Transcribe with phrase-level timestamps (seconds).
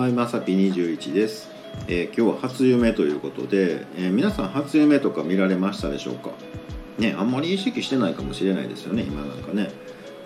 [0.00, 1.50] はいまさぴ21です、
[1.86, 6.30] えー今日は初夢ということで、えー皆さん初夢とか見られましたでしょうか？
[6.98, 9.70] ねあんまり意識してないかもしれないですよね今なんかね、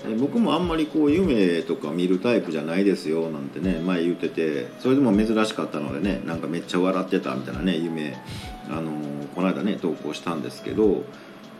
[0.09, 8.17] え僕もあんまりこう夢とか見るタイプじゃないですよなんてね前言っててそれでも珍しかったのでねなんかめっちゃ笑ってたみたいなね夢
[8.71, 11.03] あのーこの間ね投稿したんですけど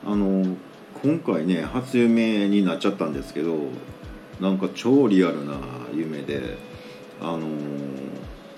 [0.07, 0.55] あの
[1.03, 3.59] 今回ね初夢になっちゃったんですけど
[4.41, 5.57] なんか超リアルな
[5.93, 6.73] 夢で
[7.27, 7.49] あの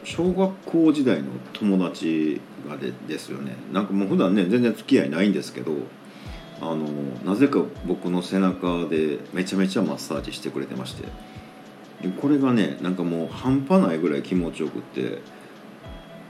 [0.05, 3.57] 小学校時代の友達がでですよね。
[3.73, 5.73] なんかもう普段ね全然付き合いないんですけど
[6.61, 6.87] あの
[7.25, 11.05] なぜか僕の背中でめちゃめちゃマッサージしてくれてまして。
[12.03, 15.23] でこれがねなんかもう半端ないぐらい気持ちよくって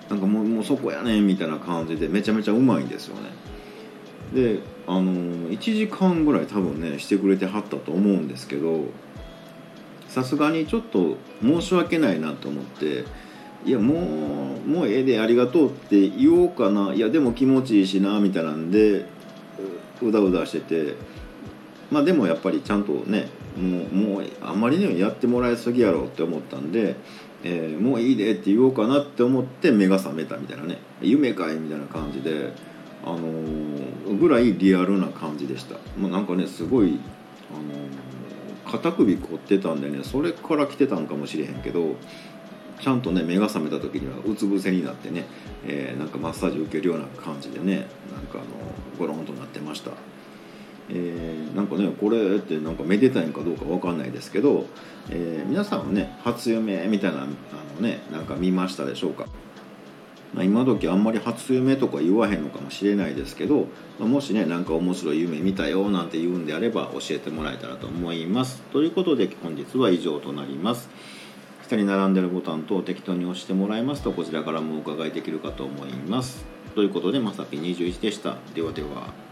[0.09, 3.31] なんかもうもうそこやねんみたいな感じでめちゃめちゃうまいんですよね。
[4.35, 5.13] であの
[5.51, 8.85] 1時間ぐらい多分ねしてくれてはったと思うんですけど
[10.17, 13.05] さすがにちょっと申し訳ないなと思って
[13.67, 19.05] いやもうもうええでありがとうって言おうかないやでも気持ちいいしなみたいなんで
[20.01, 20.95] うだうだしてて
[21.91, 26.97] まあでもやっぱりちゃんとねもうもうあんまりねやってもらいすぎやろって思ったんで、
[27.45, 32.55] えーもういいでって言おうかなって思って目が覚めたみたいなね夢かいみたいな感じで
[33.05, 35.75] あのーぐらいリアルな感じでした。
[35.99, 36.99] もうなんかねすごい
[37.51, 38.16] あのー
[38.71, 41.97] 肩首凝ってたんでねそれから来てたんかもしれへんけど
[42.81, 45.25] ちゃんとね目が覚めた時にはうつ伏せになってね、
[45.67, 48.45] えーなんかマッサージ受けるような感じでねなんかあの
[48.99, 49.93] ゴロンとなってました。
[50.91, 54.67] えーなんかねこれってなんかめでたいんかどうかわかんないですけど、
[55.11, 57.33] えー皆さんはね初夢みたいなあの
[57.81, 59.27] ねなんか見ましたでしょうか、
[60.35, 68.61] まあ、今時あんまり初夢とか言わへんのかもしれないですけど、まあもしねなんか面白い夢見たよなんて言うんであれば教えてもらえたらと思います。
[68.73, 70.89] ということで本日は以上となります。
[71.63, 76.45] 下に並んでるボタンと適当に押してもらいますとこちらからもお伺いできるかと思います。
[76.75, 78.37] ということでまさぴ21でした。
[78.55, 79.26] ではでは。